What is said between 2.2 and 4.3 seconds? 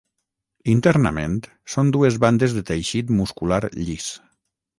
bandes de teixit muscular llis.